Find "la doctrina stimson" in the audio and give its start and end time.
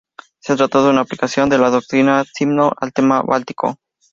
1.59-2.71